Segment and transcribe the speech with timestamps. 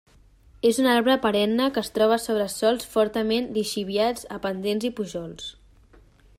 [0.69, 5.51] És un arbre perenne que es troba sobre sòls fortament lixiviats a pendents i pujols.